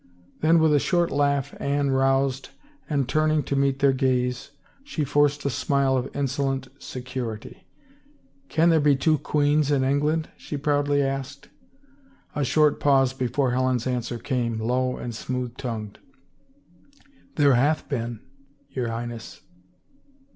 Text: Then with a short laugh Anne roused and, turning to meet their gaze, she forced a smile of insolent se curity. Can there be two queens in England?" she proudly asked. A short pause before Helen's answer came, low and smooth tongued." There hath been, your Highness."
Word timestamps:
Then 0.39 0.57
with 0.57 0.73
a 0.73 0.79
short 0.79 1.11
laugh 1.11 1.53
Anne 1.59 1.91
roused 1.91 2.49
and, 2.89 3.07
turning 3.07 3.43
to 3.43 3.55
meet 3.55 3.77
their 3.77 3.93
gaze, 3.93 4.49
she 4.83 5.03
forced 5.03 5.45
a 5.45 5.49
smile 5.51 5.95
of 5.95 6.09
insolent 6.15 6.69
se 6.79 7.01
curity. 7.01 7.65
Can 8.49 8.71
there 8.71 8.79
be 8.79 8.95
two 8.95 9.19
queens 9.19 9.69
in 9.69 9.83
England?" 9.83 10.27
she 10.45 10.57
proudly 10.57 11.03
asked. 11.03 11.49
A 12.35 12.43
short 12.43 12.79
pause 12.79 13.13
before 13.13 13.51
Helen's 13.51 13.85
answer 13.85 14.17
came, 14.17 14.59
low 14.59 14.97
and 14.97 15.13
smooth 15.13 15.55
tongued." 15.55 15.99
There 17.35 17.53
hath 17.53 17.87
been, 17.87 18.21
your 18.71 18.87
Highness." 18.87 19.41